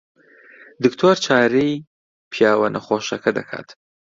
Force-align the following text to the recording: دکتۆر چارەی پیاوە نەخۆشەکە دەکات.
دکتۆر 0.83 1.15
چارەی 1.25 1.71
پیاوە 2.31 2.67
نەخۆشەکە 2.75 3.31
دەکات. 3.37 3.67